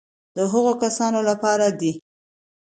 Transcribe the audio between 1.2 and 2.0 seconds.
لپاره دي.